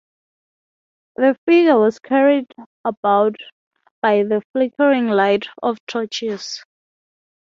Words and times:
The 1.17 1.37
figure 1.45 1.77
was 1.77 1.99
carried 1.99 2.47
about 2.83 3.35
by 4.01 4.23
the 4.23 4.41
flickering 4.51 5.09
light 5.09 5.45
of 5.61 5.77
torches. 5.85 6.63